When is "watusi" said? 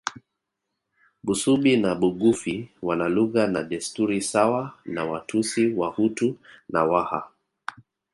5.05-5.73